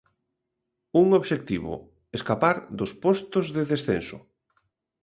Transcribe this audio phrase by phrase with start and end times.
[1.01, 1.73] Un obxectivo:
[2.17, 4.17] escapar dos postos de descenso.